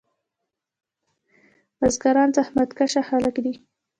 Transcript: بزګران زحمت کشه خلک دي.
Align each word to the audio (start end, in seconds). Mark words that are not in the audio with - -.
بزګران 1.79 2.29
زحمت 2.37 2.69
کشه 2.79 3.01
خلک 3.09 3.35
دي. 3.43 3.53